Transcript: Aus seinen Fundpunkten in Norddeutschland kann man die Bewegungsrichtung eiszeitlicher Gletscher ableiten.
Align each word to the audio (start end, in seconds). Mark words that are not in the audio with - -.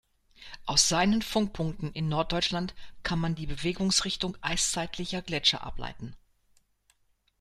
Aus 0.65 0.89
seinen 0.89 1.21
Fundpunkten 1.21 1.93
in 1.93 2.09
Norddeutschland 2.09 2.73
kann 3.03 3.19
man 3.19 3.35
die 3.35 3.45
Bewegungsrichtung 3.45 4.35
eiszeitlicher 4.41 5.21
Gletscher 5.21 5.61
ableiten. 5.63 6.15